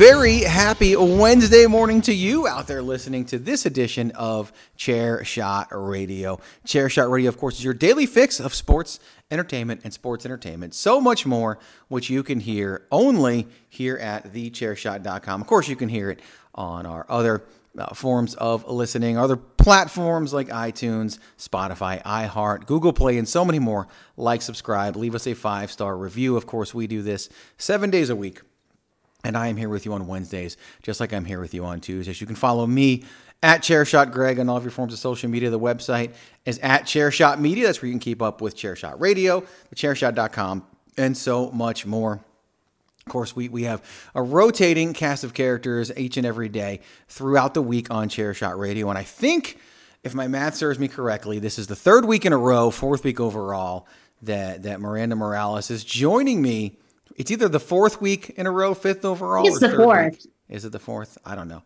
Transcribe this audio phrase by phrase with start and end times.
[0.00, 5.68] Very happy Wednesday morning to you out there listening to this edition of Chair Shot
[5.72, 6.40] Radio.
[6.64, 8.98] Chair Shot Radio, of course, is your daily fix of sports
[9.30, 10.74] entertainment and sports entertainment.
[10.74, 15.42] So much more, which you can hear only here at thechairshot.com.
[15.42, 16.20] Of course, you can hear it
[16.54, 17.44] on our other
[17.78, 23.58] uh, forms of listening, other platforms like iTunes, Spotify, iHeart, Google Play, and so many
[23.58, 23.86] more.
[24.16, 26.38] Like, subscribe, leave us a five star review.
[26.38, 27.28] Of course, we do this
[27.58, 28.40] seven days a week.
[29.24, 31.80] And I am here with you on Wednesdays, just like I'm here with you on
[31.80, 32.20] Tuesdays.
[32.20, 33.04] You can follow me
[33.42, 35.50] at Chairshot Greg on all of your forms of social media.
[35.50, 37.66] The website is at Chairshot Media.
[37.66, 39.42] That's where you can keep up with Chairshot Radio,
[39.74, 40.64] thechairshot.com,
[40.96, 42.20] and so much more.
[43.06, 43.82] Of course, we, we have
[44.14, 48.88] a rotating cast of characters each and every day throughout the week on Chairshot Radio.
[48.88, 49.58] And I think,
[50.04, 53.02] if my math serves me correctly, this is the third week in a row, fourth
[53.02, 53.86] week overall,
[54.22, 56.76] that, that Miranda Morales is joining me.
[57.16, 59.46] It's either the fourth week in a row, fifth overall.
[59.46, 60.12] It's the fourth.
[60.12, 60.32] week.
[60.48, 61.18] Is it the fourth?
[61.24, 61.62] I don't know.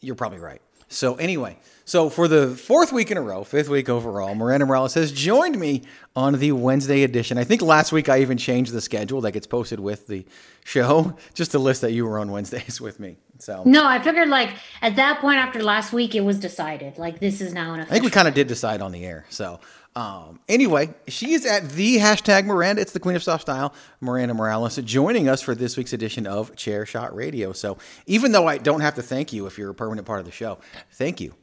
[0.00, 0.60] You're probably right.
[0.92, 4.94] So anyway, so for the fourth week in a row, fifth week overall, Miranda Morales
[4.94, 5.82] has joined me
[6.16, 7.38] on the Wednesday edition.
[7.38, 10.26] I think last week I even changed the schedule that gets posted with the
[10.64, 13.18] show, just to list that you were on Wednesdays with me.
[13.38, 14.50] So No, I figured like
[14.82, 16.98] at that point after last week, it was decided.
[16.98, 19.26] Like this is now an I think we kind of did decide on the air.
[19.28, 19.60] So
[19.96, 22.80] um, anyway, she is at the hashtag Miranda.
[22.80, 26.54] It's the Queen of Soft Style, Miranda Morales, joining us for this week's edition of
[26.54, 27.52] Chair Shot Radio.
[27.52, 30.26] So even though I don't have to thank you if you're a permanent part of
[30.26, 30.58] the show,
[30.92, 31.34] thank you.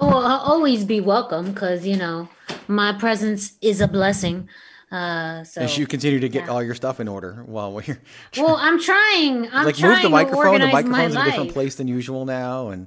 [0.00, 2.28] Oh, I'll always be welcome because you know
[2.68, 4.48] my presence is a blessing.
[4.92, 6.50] Uh, so As you continue to get yeah.
[6.50, 8.00] all your stuff in order while we're
[8.36, 9.48] well, I'm trying.
[9.50, 10.60] I'm like trying move the microphone.
[10.60, 12.86] The microphone's in a different place than usual now, and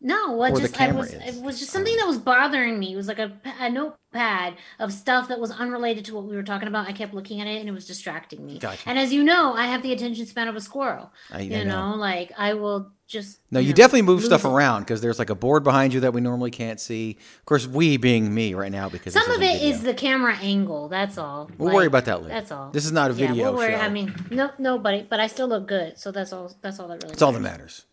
[0.00, 1.36] No, what just I was is.
[1.36, 2.92] it was just something that was bothering me.
[2.92, 6.44] It was like a, a notepad of stuff that was unrelated to what we were
[6.44, 6.86] talking about.
[6.86, 8.60] I kept looking at it and it was distracting me.
[8.60, 8.88] Gotcha.
[8.88, 11.10] And as you know, I have the attention span of a squirrel.
[11.32, 11.90] I- I you know.
[11.90, 11.96] know.
[11.96, 14.48] like I will just no, you know, definitely move stuff it.
[14.48, 17.16] around because there's like a board behind you that we normally can't see.
[17.40, 20.88] Of course, we being me right now because Some of it is the camera angle.
[20.88, 21.50] That's all.
[21.58, 22.34] We'll worry about that later.
[22.34, 22.70] That's all.
[22.70, 23.28] This is not a video.
[23.28, 23.72] Yeah, video we'll worry.
[23.72, 23.80] show.
[23.80, 25.06] I mean, no, nobody.
[25.08, 25.98] But I still look good.
[25.98, 26.54] So that's all.
[26.60, 27.14] That's all that really.
[27.14, 27.58] It's all that matters.
[27.58, 27.84] matters.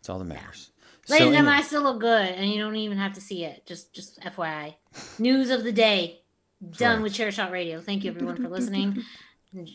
[0.00, 0.70] It's all that matters.
[1.08, 3.44] Ladies So and gentlemen, I still look good, and you don't even have to see
[3.44, 3.66] it.
[3.66, 4.74] Just, just FYI.
[5.18, 6.22] News of the day.
[6.78, 7.02] Done right.
[7.02, 7.80] with Chair Shot Radio.
[7.80, 9.02] Thank you everyone for listening.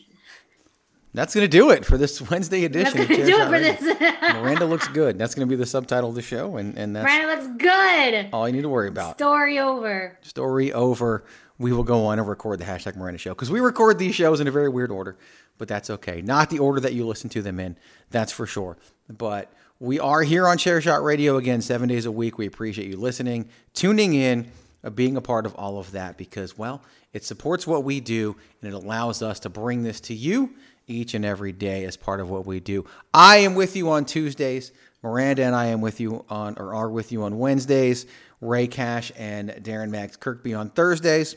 [1.14, 2.96] that's gonna do it for this Wednesday edition.
[2.98, 3.26] That's edition.
[3.26, 4.10] gonna of Chair do it for Radio.
[4.22, 4.34] this.
[4.34, 5.18] Miranda looks good.
[5.18, 8.28] That's gonna be the subtitle of the show, and and that's Miranda looks good.
[8.32, 9.16] all you need to worry about.
[9.16, 10.18] Story over.
[10.22, 11.24] story over.
[11.58, 14.40] We will go on and record the hashtag Miranda show because we record these shows
[14.40, 15.18] in a very weird order,
[15.58, 16.22] but that's okay.
[16.22, 17.76] Not the order that you listen to them in,
[18.10, 18.78] that's for sure.
[19.08, 22.36] But we are here on Chair Shot Radio again, seven days a week.
[22.36, 24.46] We appreciate you listening, tuning in,
[24.84, 26.82] uh, being a part of all of that because, well,
[27.14, 30.50] it supports what we do and it allows us to bring this to you
[30.86, 32.84] each and every day as part of what we do.
[33.14, 34.72] I am with you on Tuesdays.
[35.02, 38.04] Miranda and I am with you on or are with you on Wednesdays.
[38.42, 41.36] Rey Cash and Darren Mags Kirkby on Thursdays.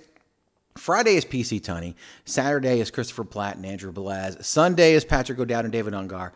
[0.76, 1.96] Friday is PC Tunney.
[2.26, 4.44] Saturday is Christopher Platt and Andrew Balaz.
[4.44, 6.32] Sunday is Patrick O'Dowd and David Ungar.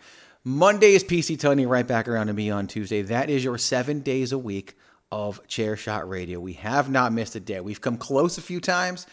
[0.48, 3.02] Monday is PC Tunney right back around to me on Tuesday.
[3.02, 4.78] That is your seven days a week
[5.12, 6.40] of Chair Shot Radio.
[6.40, 7.60] We have not missed a day.
[7.60, 9.08] We've come close a few times.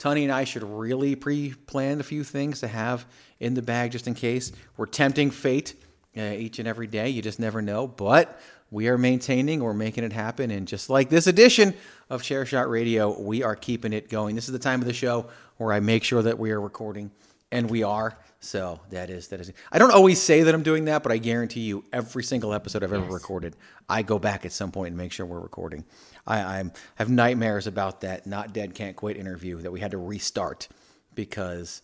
[0.00, 3.06] Tunney and I should really pre-plan a few things to have
[3.38, 4.50] in the bag just in case.
[4.76, 5.76] We're tempting fate
[6.16, 7.08] uh, each and every day.
[7.10, 7.86] You just never know.
[7.86, 8.40] But
[8.72, 10.50] we are maintaining, we're making it happen.
[10.50, 11.72] And just like this edition
[12.08, 14.34] of Chair Shot Radio, we are keeping it going.
[14.34, 17.12] This is the time of the show where I make sure that we are recording,
[17.52, 18.18] and we are.
[18.42, 19.52] So that is that is.
[19.70, 22.82] I don't always say that I'm doing that, but I guarantee you, every single episode
[22.82, 23.12] I've ever Yes.
[23.12, 23.54] recorded,
[23.88, 25.84] I go back at some point and make sure we're recording.
[26.26, 29.98] I I'm, have nightmares about that not dead can't quit interview that we had to
[29.98, 30.68] restart
[31.14, 31.82] because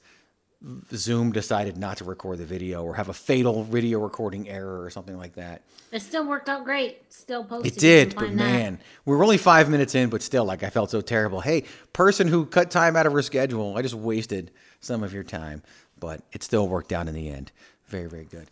[0.95, 4.89] Zoom decided not to record the video or have a fatal video recording error or
[4.89, 5.63] something like that.
[5.93, 7.13] It still worked out great.
[7.13, 7.73] Still posted.
[7.75, 8.45] It did, but find that.
[8.45, 11.41] man, we were only five minutes in, but still, like I felt so terrible.
[11.43, 14.51] Hey, person who cut time out of her schedule, I just wasted
[14.81, 15.63] some of your time,
[16.07, 17.51] but it still worked out in the end.
[17.87, 18.49] Very, very good.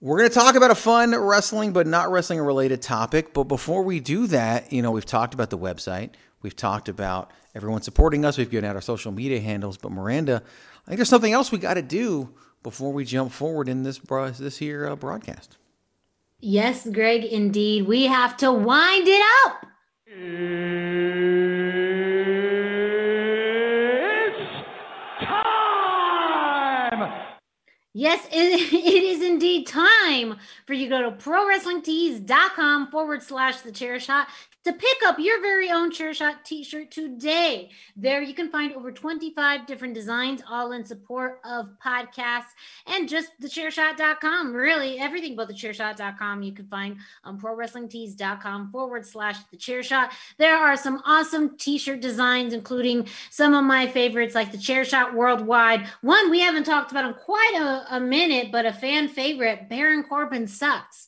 [0.00, 3.34] We're going to talk about a fun wrestling, but not wrestling related topic.
[3.34, 6.12] But before we do that, you know, we've talked about the website.
[6.40, 8.38] We've talked about everyone supporting us.
[8.38, 9.76] We've given out our social media handles.
[9.76, 12.32] But Miranda, I think there's something else we got to do
[12.62, 15.58] before we jump forward in this this here uh, broadcast.
[16.40, 17.86] Yes, Greg, indeed.
[17.86, 19.66] We have to wind it up.
[27.98, 33.72] Yes, it, it is indeed time for you to go to prowrestlingtees.com forward slash the
[33.72, 34.28] chair shot
[34.66, 37.70] to pick up your very own chair shot t-shirt today.
[37.94, 42.50] There you can find over 25 different designs, all in support of podcasts
[42.88, 44.52] and just the chairshot.com.
[44.52, 50.10] Really, everything but the chairshot.com you can find on prowrestlingtees.com forward slash the chair shot.
[50.36, 55.14] There are some awesome t-shirt designs, including some of my favorites like the chair shot
[55.14, 55.86] worldwide.
[56.00, 60.02] One we haven't talked about in quite a, a minute, but a fan favorite, Baron
[60.02, 61.06] Corbin sucks.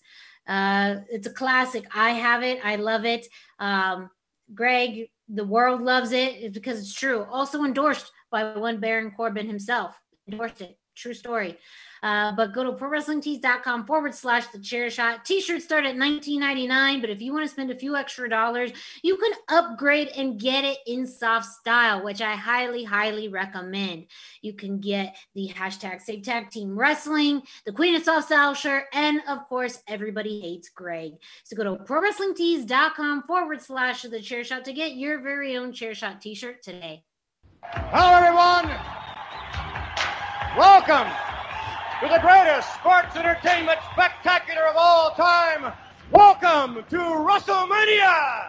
[0.48, 1.84] Uh, it's a classic.
[1.94, 2.58] I have it.
[2.64, 3.26] I love it.
[3.58, 4.10] Um,
[4.54, 7.24] Greg, the world loves it because it's true.
[7.30, 9.98] Also endorsed by one Baron Corbin himself.
[10.30, 10.78] Endorsed it.
[10.94, 11.58] True story.
[12.02, 15.24] Uh, but go to prowrestlingtees.com forward slash the chair shot.
[15.24, 18.70] T-shirts start at $19.99, but if you want to spend a few extra dollars,
[19.02, 24.06] you can upgrade and get it in soft style, which I highly, highly recommend.
[24.42, 28.84] You can get the hashtag Save Tag Team Wrestling, the Queen of Soft Style shirt,
[28.92, 31.12] and of course, everybody hates Greg.
[31.44, 35.94] So go to prowrestlingtees.com forward slash the chair shot to get your very own chair
[35.94, 37.04] shot t-shirt today.
[37.62, 38.68] Hello, everyone.
[40.56, 41.27] Welcome
[42.00, 45.72] to the greatest sports entertainment spectacular of all time.
[46.12, 48.46] Welcome to WrestleMania!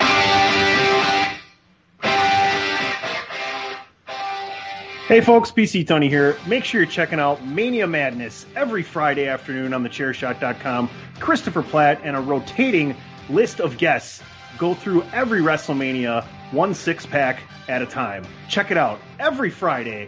[5.07, 6.37] Hey folks, PC Tunney here.
[6.45, 10.87] Make sure you're checking out Mania Madness every Friday afternoon on thechairshot.com.
[11.19, 12.95] Christopher Platt and a rotating
[13.29, 14.21] list of guests
[14.59, 18.27] go through every WrestleMania one six pack at a time.
[18.47, 20.07] Check it out every Friday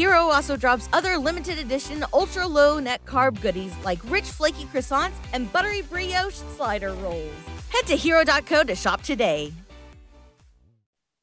[0.00, 5.18] Hero also drops other limited edition ultra low net carb goodies like rich flaky croissants
[5.34, 7.30] and buttery brioche slider rolls.
[7.68, 9.52] Head to hero.co to shop today.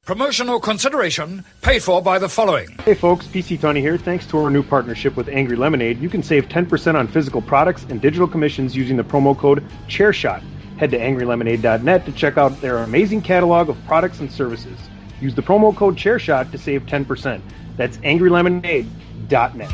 [0.06, 2.68] Promotional consideration paid for by the following.
[2.84, 3.98] Hey folks, PC Tunney here.
[3.98, 7.84] Thanks to our new partnership with Angry Lemonade, you can save 10% on physical products
[7.90, 10.40] and digital commissions using the promo code ChairShot.
[10.78, 14.78] Head to angrylemonade.net to check out their amazing catalog of products and services.
[15.20, 17.42] Use the promo code ChairShot to save 10%.
[17.78, 19.70] That's angrylemonade.net.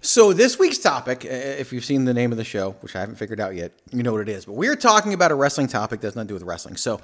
[0.00, 3.16] So this week's topic, if you've seen the name of the show, which I haven't
[3.16, 4.46] figured out yet, you know what it is.
[4.46, 6.76] But we're talking about a wrestling topic that's nothing to do with wrestling.
[6.76, 7.00] So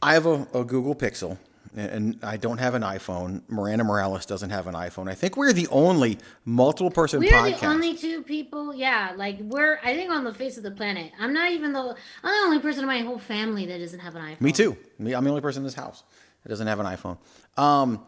[0.00, 1.38] I have a, a, Google Pixel,
[1.76, 3.42] and I don't have an iPhone.
[3.48, 5.08] Miranda Morales doesn't have an iPhone.
[5.08, 7.20] I think we're the only multiple person.
[7.20, 7.60] We're podcast.
[7.60, 8.74] the only two people.
[8.74, 9.78] Yeah, like we're.
[9.84, 11.12] I think on the face of the planet.
[11.20, 11.96] I'm not even the.
[12.22, 14.40] I'm the only person in my whole family that doesn't have an iPhone.
[14.40, 14.76] Me too.
[14.98, 16.02] Me, I'm the only person in this house
[16.42, 17.18] that doesn't have an iPhone.
[17.56, 18.04] Um,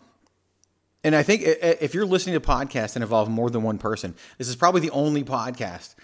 [1.05, 4.49] and I think if you're listening to podcasts that involve more than one person, this
[4.49, 5.95] is probably the only podcast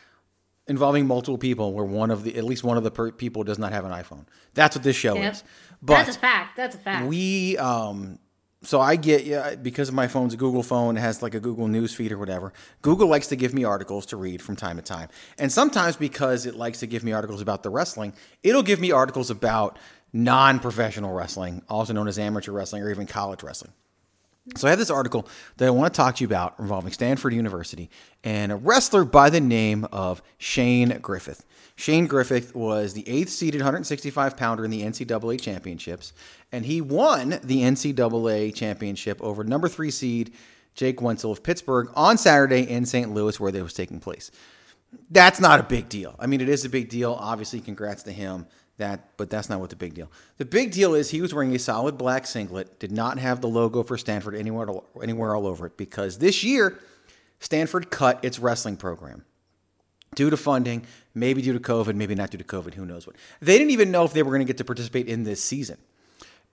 [0.66, 3.58] involving multiple people where one of the at least one of the per- people does
[3.58, 4.24] not have an iPhone.
[4.54, 5.32] That's what this show Yep.
[5.34, 5.44] is.
[5.82, 6.56] But That's a fact.
[6.56, 7.06] That's a fact.
[7.06, 8.18] we um
[8.62, 11.68] so I get yeah because my phone's a Google phone, it has like a Google
[11.68, 12.54] News feed or whatever.
[12.80, 15.10] Google likes to give me articles to read from time to time.
[15.38, 18.90] And sometimes because it likes to give me articles about the wrestling, it'll give me
[18.90, 19.78] articles about
[20.14, 23.72] non-professional wrestling, also known as amateur wrestling or even college wrestling.
[24.56, 27.32] So I have this article that I want to talk to you about involving Stanford
[27.32, 27.88] University
[28.24, 31.46] and a wrestler by the name of Shane Griffith.
[31.76, 36.12] Shane Griffith was the eighth seeded 165 pounder in the NCAA championships,
[36.52, 40.34] and he won the NCAA championship over number three seed
[40.74, 43.12] Jake Wentzel of Pittsburgh on Saturday in St.
[43.14, 44.30] Louis, where it was taking place.
[45.10, 46.14] That's not a big deal.
[46.18, 47.16] I mean, it is a big deal.
[47.18, 48.46] Obviously, congrats to him.
[48.78, 50.10] That, but that's not what the big deal.
[50.38, 53.46] The big deal is he was wearing a solid black singlet, did not have the
[53.46, 54.68] logo for Stanford anywhere
[55.00, 56.80] anywhere all over it because this year
[57.38, 59.24] Stanford cut its wrestling program
[60.16, 63.16] due to funding, maybe due to COVID, maybe not due to COVID, who knows what.
[63.40, 65.78] They didn't even know if they were going to get to participate in this season,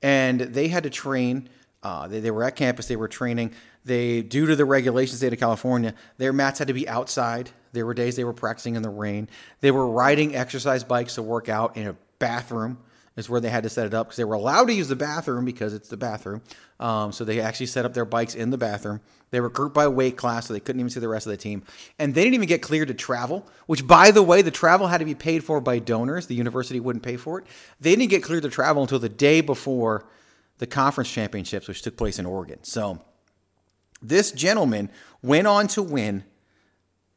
[0.01, 1.49] and they had to train.
[1.81, 2.87] Uh, they, they were at campus.
[2.87, 3.53] They were training.
[3.83, 7.49] They, due to the regulations, state of California, their mats had to be outside.
[7.73, 9.27] There were days they were practicing in the rain.
[9.61, 12.77] They were riding exercise bikes to work out in a bathroom
[13.17, 14.95] is where they had to set it up because they were allowed to use the
[14.95, 16.41] bathroom because it's the bathroom.
[16.79, 19.01] Um, so they actually set up their bikes in the bathroom.
[19.31, 21.37] They were grouped by weight class, so they couldn't even see the rest of the
[21.37, 21.63] team.
[21.99, 24.99] And they didn't even get cleared to travel, which, by the way, the travel had
[24.99, 26.27] to be paid for by donors.
[26.27, 27.45] The university wouldn't pay for it.
[27.81, 30.05] They didn't get cleared to travel until the day before
[30.59, 32.59] the conference championships, which took place in Oregon.
[32.63, 33.01] So
[34.01, 34.89] this gentleman
[35.21, 36.23] went on to win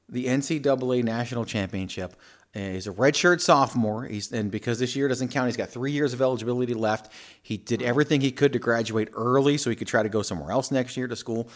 [0.08, 2.16] the NCAA national championship.
[2.54, 4.04] He's a redshirt sophomore.
[4.04, 7.12] He's and because this year doesn't count, he's got three years of eligibility left.
[7.42, 10.52] He did everything he could to graduate early so he could try to go somewhere
[10.52, 11.48] else next year to school.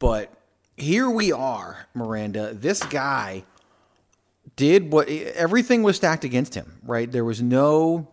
[0.00, 0.32] But
[0.76, 2.52] here we are, Miranda.
[2.52, 3.44] This guy
[4.56, 6.80] did what everything was stacked against him.
[6.82, 7.10] Right?
[7.10, 8.08] There was no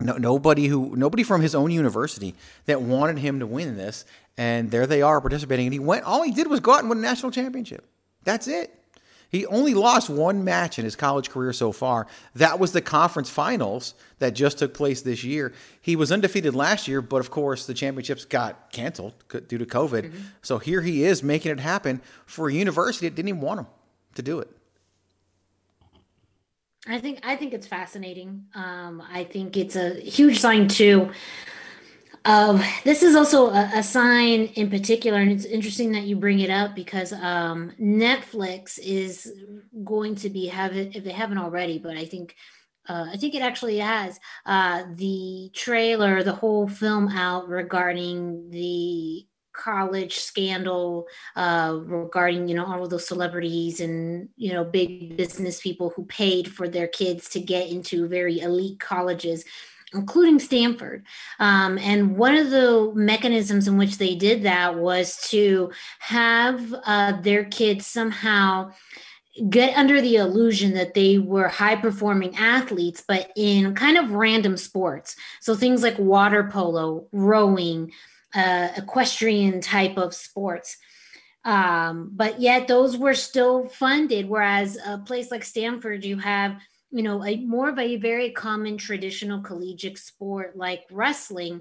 [0.00, 2.34] no, nobody who nobody from his own university
[2.64, 4.04] that wanted him to win this,
[4.36, 5.66] and there they are participating.
[5.66, 6.04] And he went.
[6.04, 7.86] All he did was go out and win a national championship.
[8.24, 8.79] That's it.
[9.30, 12.08] He only lost one match in his college career so far.
[12.34, 15.52] That was the conference finals that just took place this year.
[15.80, 19.14] He was undefeated last year, but of course the championships got canceled
[19.48, 20.06] due to COVID.
[20.06, 20.18] Mm-hmm.
[20.42, 23.66] So here he is making it happen for a university that didn't even want him
[24.16, 24.50] to do it.
[26.86, 28.46] I think I think it's fascinating.
[28.54, 31.10] Um, I think it's a huge sign too
[32.84, 36.50] this is also a, a, sign in particular, and it's interesting that you bring it
[36.50, 39.32] up because um, Netflix is
[39.84, 42.36] going to be have it if they haven't already, but I think
[42.88, 49.26] uh, I think it actually has uh, the trailer, the whole film out regarding the
[49.52, 55.60] college scandal uh, regarding you know all of those celebrities and you know big business
[55.60, 59.44] people who paid for their kids to get into very elite colleges
[59.94, 61.04] including Stanford.
[61.38, 67.20] Um, and one of the mechanisms in which they did that was to have uh,
[67.20, 68.72] their kids somehow
[69.48, 74.56] get under the illusion that they were high performing athletes, but in kind of random
[74.56, 75.16] sports.
[75.40, 77.92] So things like water polo, rowing,
[78.34, 80.76] uh, equestrian type of sports.
[81.44, 84.28] Um, but yet those were still funded.
[84.28, 86.56] Whereas a place like Stanford, you have
[86.90, 91.60] you know, a more of a very common traditional collegiate sport like wrestling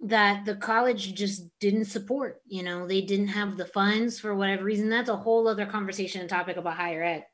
[0.00, 2.40] that the college just didn't support.
[2.46, 4.88] You know, they didn't have the funds for whatever reason.
[4.88, 7.26] That's a whole other conversation and topic about higher ed.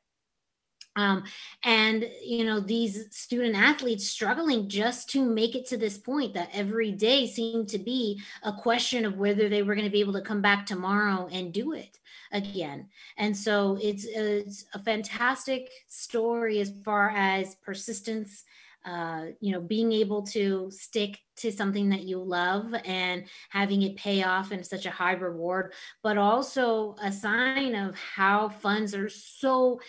[0.97, 1.25] Um,
[1.63, 6.49] and you know these student athletes struggling just to make it to this point that
[6.53, 10.13] every day seemed to be a question of whether they were going to be able
[10.13, 11.99] to come back tomorrow and do it
[12.35, 12.89] again.
[13.17, 18.43] And so it's, it's a fantastic story as far as persistence,
[18.85, 23.95] uh, you know, being able to stick to something that you love and having it
[23.95, 25.73] pay off in such a high reward,
[26.03, 29.79] but also a sign of how funds are so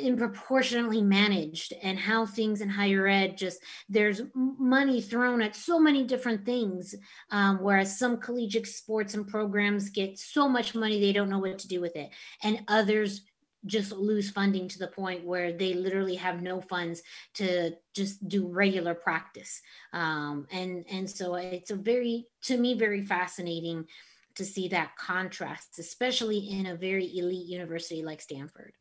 [0.00, 6.04] improportionately managed and how things in higher ed just there's money thrown at so many
[6.04, 6.94] different things
[7.30, 11.58] um, whereas some collegiate sports and programs get so much money they don't know what
[11.58, 12.10] to do with it.
[12.42, 13.22] And others
[13.64, 17.00] just lose funding to the point where they literally have no funds
[17.34, 19.60] to just do regular practice.
[19.92, 23.86] Um, and and so it's a very to me very fascinating
[24.34, 28.72] to see that contrast especially in a very elite university like stanford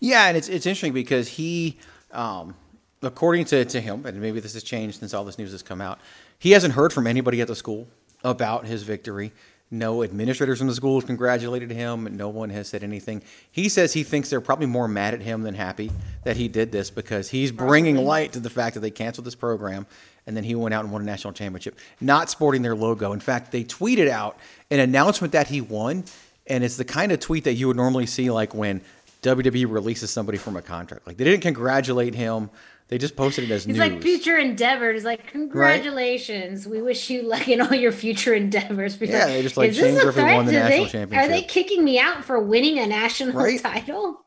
[0.00, 1.78] yeah, and it's it's interesting because he,
[2.12, 2.54] um,
[3.02, 5.80] according to, to him, and maybe this has changed since all this news has come
[5.80, 5.98] out,
[6.38, 7.86] he hasn't heard from anybody at the school
[8.24, 9.32] about his victory.
[9.68, 12.16] No administrators from the school have congratulated him.
[12.16, 13.20] No one has said anything.
[13.50, 15.90] He says he thinks they're probably more mad at him than happy
[16.22, 19.34] that he did this because he's bringing light to the fact that they canceled this
[19.34, 19.84] program
[20.26, 23.12] and then he went out and won a national championship, not sporting their logo.
[23.12, 24.38] In fact, they tweeted out
[24.70, 26.04] an announcement that he won,
[26.46, 28.80] and it's the kind of tweet that you would normally see like when
[29.22, 31.06] WWE releases somebody from a contract.
[31.06, 32.50] Like they didn't congratulate him.
[32.88, 33.78] They just posted it as it's news.
[33.78, 35.04] like future endeavors.
[35.04, 36.72] Like congratulations, right?
[36.72, 38.96] we wish you luck in all your future endeavors.
[38.96, 41.18] Because, yeah, they just like Griffin won the national they, championship.
[41.18, 43.60] Are they kicking me out for winning a national right?
[43.60, 44.24] title?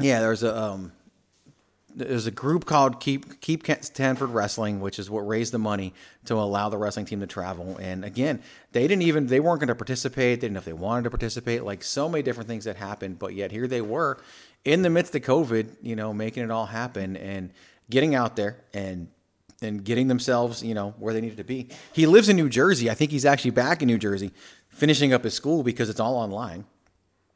[0.00, 0.92] Yeah, there's a um,
[1.98, 5.92] there's a group called Keep Keep Stanford Wrestling, which is what raised the money
[6.26, 7.76] to allow the wrestling team to travel.
[7.78, 10.40] And again, they didn't even they weren't going to participate.
[10.40, 11.64] They didn't know if they wanted to participate.
[11.64, 14.18] Like so many different things that happened, but yet here they were
[14.64, 17.50] in the midst of COVID, you know, making it all happen and
[17.90, 19.08] getting out there and
[19.60, 21.68] and getting themselves, you know, where they needed to be.
[21.92, 22.90] He lives in New Jersey.
[22.90, 24.30] I think he's actually back in New Jersey,
[24.68, 26.64] finishing up his school because it's all online.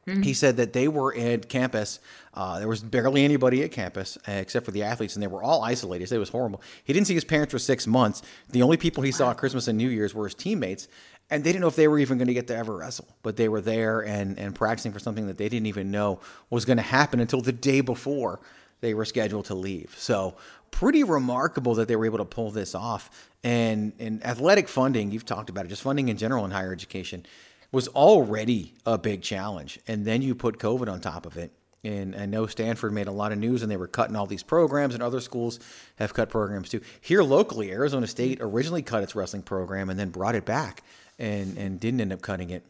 [0.07, 0.21] Mm-hmm.
[0.21, 1.99] He said that they were at campus.
[2.33, 5.41] Uh, there was barely anybody at campus uh, except for the athletes, and they were
[5.41, 6.11] all isolated.
[6.11, 6.61] It was horrible.
[6.83, 8.21] He didn't see his parents for six months.
[8.49, 10.87] The only people he saw at Christmas and New Year's were his teammates,
[11.29, 13.07] and they didn't know if they were even going to get to ever wrestle.
[13.21, 16.19] But they were there and, and practicing for something that they didn't even know
[16.49, 18.41] was going to happen until the day before
[18.81, 19.95] they were scheduled to leave.
[19.97, 20.35] So
[20.69, 23.29] pretty remarkable that they were able to pull this off.
[23.45, 27.25] And and athletic funding, you've talked about it, just funding in general in higher education
[27.73, 29.79] was already a big challenge.
[29.87, 31.51] And then you put COVID on top of it.
[31.83, 34.43] And I know Stanford made a lot of news and they were cutting all these
[34.43, 35.59] programs, and other schools
[35.97, 36.79] have cut programs too.
[37.01, 40.83] Here locally, Arizona State originally cut its wrestling program and then brought it back
[41.19, 42.63] and, and didn't end up cutting it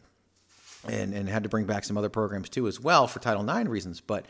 [0.88, 3.68] and, and had to bring back some other programs too as well for Title IX
[3.68, 4.00] reasons.
[4.00, 4.24] But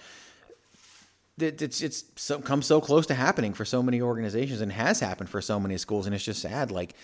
[1.39, 5.01] it, it's it's so, come so close to happening for so many organizations and has
[5.01, 6.71] happened for so many schools, and it's just sad.
[6.71, 6.95] Like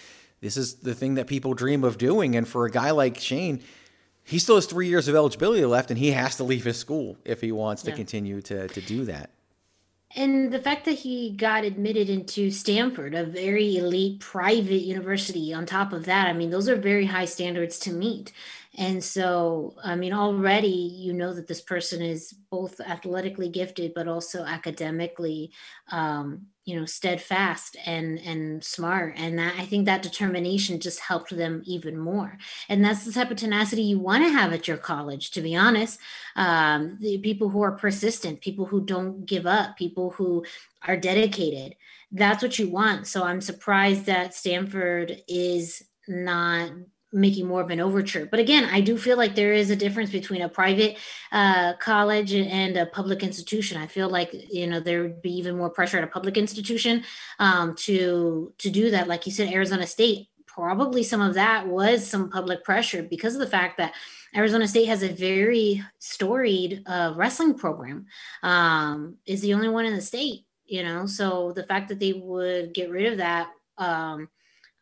[0.41, 3.63] this is the thing that people dream of doing, and for a guy like Shane,
[4.25, 7.17] he still has three years of eligibility left, and he has to leave his school
[7.25, 9.31] if he wants to continue to to do that.
[10.17, 15.67] And the fact that he got admitted into Stanford, a very elite private university, on
[15.67, 18.33] top of that, I mean, those are very high standards to meet.
[18.79, 24.07] And so, I mean, already you know that this person is both athletically gifted, but
[24.07, 25.51] also academically,
[25.91, 29.15] um, you know, steadfast and and smart.
[29.17, 32.39] And that, I think that determination just helped them even more.
[32.69, 35.57] And that's the type of tenacity you want to have at your college, to be
[35.57, 35.99] honest
[36.37, 40.45] um, the people who are persistent, people who don't give up, people who
[40.87, 41.77] are dedicated.
[42.13, 43.07] That's what you want.
[43.07, 46.71] So I'm surprised that Stanford is not
[47.13, 48.27] making more of an overture.
[48.31, 50.99] But again, I do feel like there is a difference between a private
[51.33, 53.81] uh, college and a public institution.
[53.81, 57.05] I feel like you know there would be even more pressure at a public institution
[57.39, 59.09] um, to to do that.
[59.09, 60.29] Like you said, Arizona State.
[60.47, 63.95] Probably some of that was some public pressure because of the fact that
[64.35, 68.07] Arizona State has a very storied uh, wrestling program.
[68.43, 71.07] Um, is the only one in the state, you know.
[71.07, 73.49] So the fact that they would get rid of that,
[73.79, 74.29] um,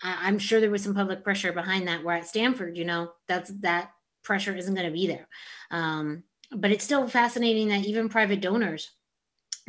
[0.03, 2.05] I- I'm sure there was some public pressure behind that.
[2.05, 3.91] Where at Stanford, you know, that's that
[4.23, 5.29] pressure isn't going to be there.
[5.71, 8.91] Um, but it's still fascinating that even private donors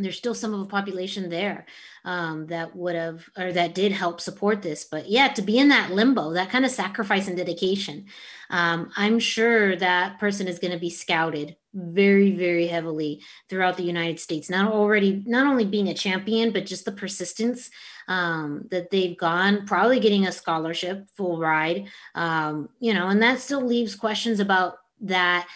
[0.03, 1.65] there's still some of the population there
[2.05, 4.86] um, that would have or that did help support this.
[4.86, 8.05] But yeah, to be in that limbo, that kind of sacrifice and dedication,
[8.50, 13.83] um, I'm sure that person is going to be scouted very, very heavily throughout the
[13.83, 14.50] United States.
[14.50, 17.70] Not already, not only being a champion, but just the persistence
[18.09, 23.39] um, that they've gone, probably getting a scholarship, full ride, um, you know, and that
[23.39, 25.48] still leaves questions about that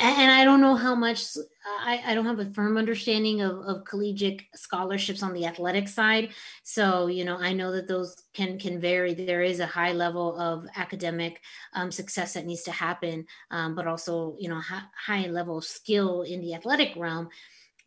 [0.00, 1.36] and I don't know how much
[1.80, 6.30] I, I don't have a firm understanding of, of collegiate scholarships on the athletic side.
[6.62, 9.14] So, you know, I know that those can can vary.
[9.14, 11.40] There is a high level of academic
[11.74, 15.64] um, success that needs to happen, um, but also, you know, hi, high level of
[15.64, 17.28] skill in the athletic realm.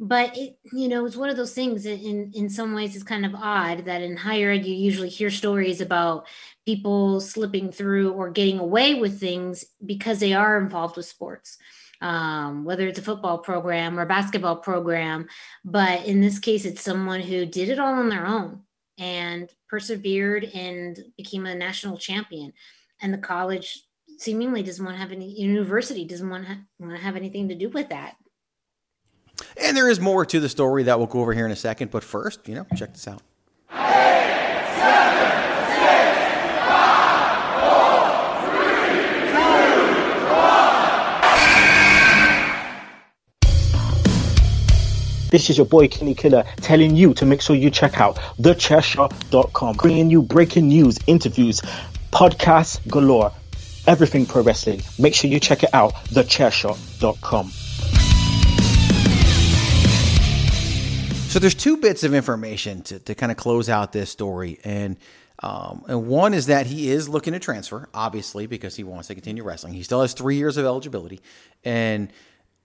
[0.04, 1.86] But it, you know, it's one of those things.
[1.86, 5.30] In in some ways, it's kind of odd that in higher ed you usually hear
[5.30, 6.28] stories about
[6.66, 11.58] people slipping through or getting away with things because they are involved with sports
[12.02, 15.28] um, whether it's a football program or a basketball program.
[15.64, 18.62] But in this case, it's someone who did it all on their own
[18.98, 22.54] and persevered and became a national champion.
[23.02, 23.84] And the college
[24.18, 27.48] seemingly doesn't want to have any university doesn't want to, ha- want to have anything
[27.50, 28.16] to do with that.
[29.72, 31.92] And there is more to the story that we'll go over here in a second.
[31.92, 33.22] But first, you know, check this out.
[45.30, 49.78] This is your boy Kenny Killer telling you to make sure you check out thechairshot.com,
[49.78, 51.62] bringing you breaking news, interviews,
[52.12, 53.32] podcasts galore,
[53.88, 54.82] everything pro wrestling.
[55.00, 57.54] Make sure you check it out, thechairshot.com.
[61.32, 64.98] So there's two bits of information to, to kind of close out this story, and
[65.40, 69.14] um, and one is that he is looking to transfer, obviously, because he wants to
[69.14, 69.72] continue wrestling.
[69.72, 71.22] He still has three years of eligibility,
[71.64, 72.12] and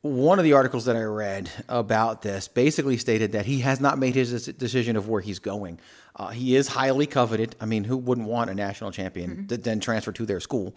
[0.03, 4.01] one of the articles that I read about this basically stated that he has not
[4.01, 5.79] made his decision of where he's going.
[6.17, 7.55] Uh, he is highly coveted.
[7.61, 10.75] I mean, who wouldn't want a national champion to then transfer to their school?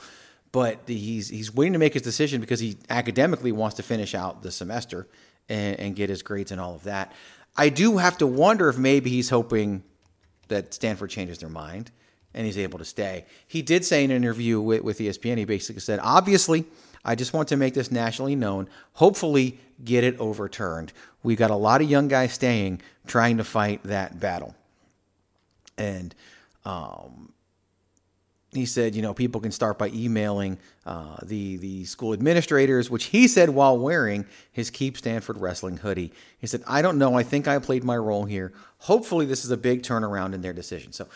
[0.52, 4.44] But he's he's waiting to make his decision because he academically wants to finish out
[4.44, 5.08] the semester
[5.50, 7.12] and, and get his grades and all of that.
[7.60, 9.84] I do have to wonder if maybe he's hoping
[10.48, 11.92] that Stanford changes their mind
[12.34, 13.26] and he's able to stay.
[13.48, 16.64] He did say in an interview with, with ESPN, he basically said, obviously,
[17.04, 20.94] I just want to make this nationally known, hopefully get it overturned.
[21.22, 24.56] We've got a lot of young guys staying, trying to fight that battle.
[25.78, 26.16] And
[26.64, 27.34] um,
[28.52, 33.06] he said, you know, people can start by emailing uh, the the school administrators, which
[33.06, 36.12] he said while wearing his Keep Stanford Wrestling hoodie.
[36.40, 37.14] He said, I don't know.
[37.16, 38.52] I think I played my role here.
[38.80, 40.92] Hopefully, this is a big turnaround in their decision.
[40.94, 41.08] So,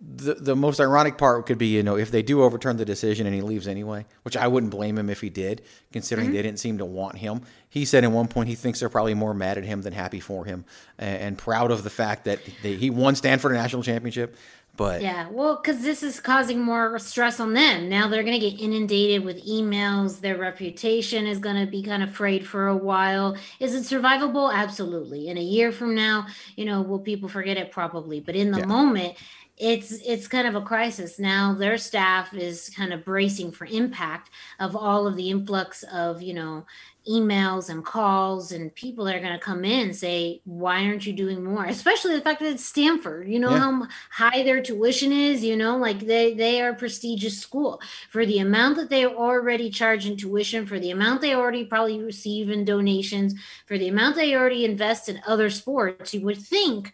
[0.00, 3.24] the the most ironic part could be, you know, if they do overturn the decision
[3.26, 5.62] and he leaves anyway, which I wouldn't blame him if he did,
[5.92, 6.36] considering Mm-hmm.
[6.36, 7.42] they didn't seem to want him.
[7.70, 10.20] He said at one point he thinks they're probably more mad at him than happy
[10.20, 10.64] for him,
[10.98, 14.36] and, and proud of the fact that they, he won Stanford a national championship.
[14.76, 17.88] But Yeah, well, because this is causing more stress on them.
[17.88, 20.20] Now they're going to get inundated with emails.
[20.20, 23.36] Their reputation is going to be kind of frayed for a while.
[23.58, 24.52] Is it survivable?
[24.54, 25.28] Absolutely.
[25.28, 27.72] In a year from now, you know, will people forget it?
[27.72, 28.20] Probably.
[28.20, 28.66] But in the Yeah.
[28.66, 29.16] moment,
[29.58, 34.30] it's it's kind of a crisis now their staff is kind of bracing for impact
[34.58, 36.64] of all of the influx of you know
[37.08, 41.06] emails and calls and people that are going to come in and say why aren't
[41.06, 43.58] you doing more especially the fact that it's stanford you know Yeah.
[43.58, 48.24] how high their tuition is you know like they they are a prestigious school for
[48.24, 52.50] the amount that they already charge in tuition for the amount they already probably receive
[52.50, 53.34] in donations
[53.66, 56.92] for the amount they already invest in other sports you would think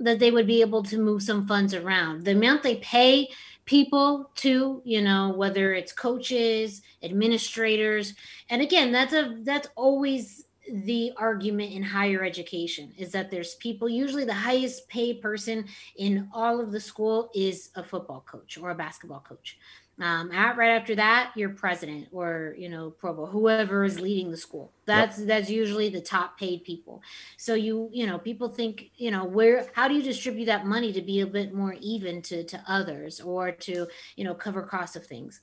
[0.00, 2.24] that they would be able to move some funds around.
[2.24, 3.28] The amount they pay
[3.70, 8.14] people too you know, whether it's coaches, administrators,
[8.50, 10.46] and again, that's a that's always
[10.86, 15.64] the argument in higher education is that there's people usually the highest paid person
[15.96, 19.58] in all of the school is a football coach or a basketball coach
[20.00, 24.36] um, at, right after that your president or you know provost whoever is leading the
[24.36, 24.72] school.
[24.86, 27.02] That's that's usually the top paid people.
[27.36, 30.92] So you you know people think you know where how do you distribute that money
[30.92, 33.86] to be a bit more even to to others or to
[34.16, 35.40] you know cover costs of things?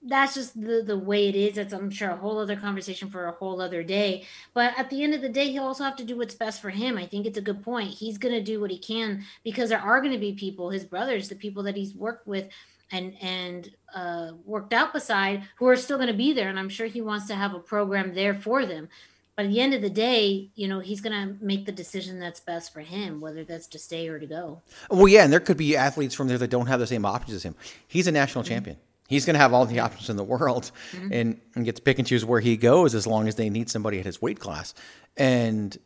[0.00, 1.56] That's just the the way it is.
[1.56, 4.24] That's i'm sure a whole other conversation for a whole other day.
[4.54, 6.70] But at the end of the day he'll also have to do what's best for
[6.70, 6.96] him.
[6.96, 7.90] I think it's a good point.
[7.90, 10.84] He's going to do what he can because there are going to be people his
[10.84, 12.48] brothers the people that he's worked with
[12.90, 16.68] and and uh, worked out beside who are still going to be there and i'm
[16.68, 18.88] sure he wants to have a program there for them
[19.36, 22.18] but at the end of the day you know he's going to make the decision
[22.18, 25.40] that's best for him whether that's to stay or to go Well, yeah, and there
[25.40, 27.54] could be athletes from there that don't have the same options as him.
[27.86, 28.52] He's a national Mm-hmm.
[28.54, 28.76] champion.
[29.08, 30.70] He's going to have all the options in the world,
[31.10, 33.70] and, and get to pick and choose where he goes as long as they need
[33.70, 34.74] somebody at his weight class.
[35.16, 35.76] And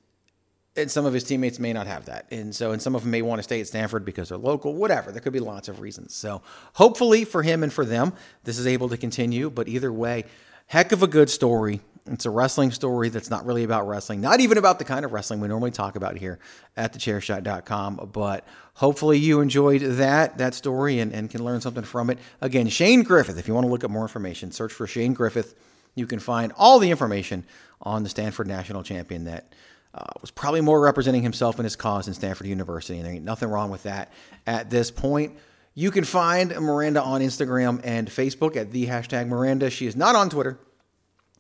[0.76, 3.10] and some of his teammates may not have that, and so and some of them
[3.10, 4.74] may want to stay at Stanford because they're local.
[4.74, 6.14] Whatever, there could be lots of reasons.
[6.14, 9.50] So hopefully for him and for them, this is able to continue.
[9.50, 10.24] But either way,
[10.66, 11.80] heck of a good story.
[12.06, 15.12] It's a wrestling story that's not really about wrestling, not even about the kind of
[15.12, 16.40] wrestling we normally talk about here
[16.76, 18.10] at thechairshot.com.
[18.12, 22.18] But hopefully you enjoyed that that story and, and can learn something from it.
[22.40, 25.54] Again, Shane Griffith, if you want to look up more information, search for Shane Griffith.
[25.94, 27.44] You can find all the information
[27.82, 29.52] on the Stanford national champion that
[29.94, 32.98] uh, was probably more representing himself and his cause in Stanford University.
[32.98, 34.12] And there ain't nothing wrong with that
[34.46, 35.36] at this point.
[35.74, 39.70] You can find Miranda on Instagram and Facebook at the hashtag Miranda.
[39.70, 40.58] She is not on Twitter.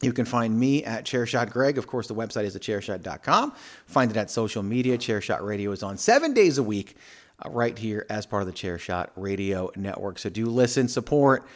[0.02, 1.78] You can find me at Chairshot Greg.
[1.78, 3.52] Of course, the website is thechairshot.com.
[3.86, 4.98] Find it at social media.
[4.98, 6.96] Chairshot Radio is on seven days a week
[7.44, 10.18] uh, right here as part of the Chairshot Radio Network.
[10.18, 11.46] So do listen, support,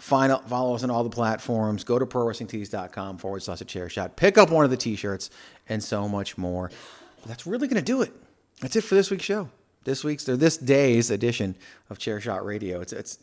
[0.00, 1.84] find out, follow us on all the platforms.
[1.84, 4.16] Go to prowrestlingtees.com forward slash a chair shot.
[4.16, 5.30] Pick up one of the t shirts
[5.68, 6.70] and so much more.
[7.20, 8.12] But that's really going to do it.
[8.60, 9.48] That's it for this week's show.
[9.84, 11.56] This week's or this day's edition
[11.88, 12.80] of Chair Shot Radio.
[12.80, 13.18] It's it's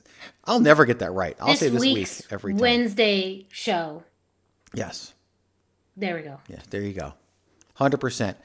[0.46, 1.38] I'll never get that right.
[1.40, 2.60] I'll this say this week every time.
[2.60, 4.04] wednesday show
[4.74, 5.13] yes.
[5.96, 7.13] there we go Yes, there you go.
[7.80, 8.36] 100%.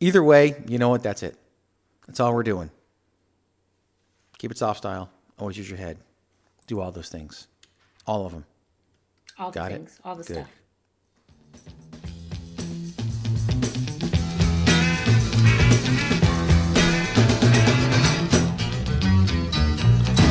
[0.00, 1.02] Either way, you know what?
[1.02, 1.36] That's it.
[2.06, 2.70] That's all we're doing.
[4.36, 5.10] Keep it soft style.
[5.38, 5.98] Always use your head.
[6.66, 7.48] Do all those things.
[8.08, 8.44] All of them.
[9.38, 9.88] all the Got it.
[10.02, 10.36] all the Good.
[10.36, 10.48] stuff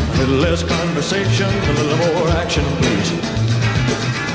[0.10, 3.12] A little less conversation, a little more action, please.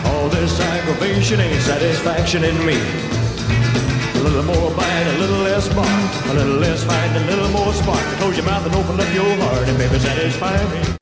[0.06, 2.78] All this aggravation ain't satisfaction in me.
[4.14, 7.72] A little more bite, a little less bark, a little less fight, a little more
[7.72, 8.04] spark.
[8.20, 11.01] Close your mouth and open up your heart, and baby, satisfy me.